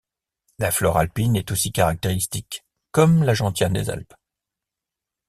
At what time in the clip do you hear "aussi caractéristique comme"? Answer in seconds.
1.51-3.21